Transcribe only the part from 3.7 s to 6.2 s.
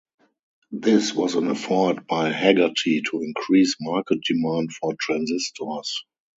market demand for transistors.